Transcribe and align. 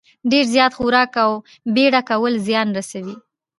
ډېر 0.31 0.45
زیات 0.53 0.71
خوراک 0.77 1.13
او 1.25 1.31
بېړه 1.73 2.01
کول 2.09 2.33
زیان 2.47 2.67
رسوي. 2.77 3.15